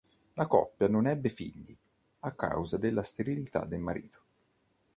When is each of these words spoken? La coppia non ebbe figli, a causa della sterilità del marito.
La 0.33 0.47
coppia 0.47 0.87
non 0.87 1.05
ebbe 1.05 1.29
figli, 1.29 1.77
a 2.21 2.31
causa 2.33 2.79
della 2.79 3.03
sterilità 3.03 3.65
del 3.65 3.81
marito. 3.81 4.21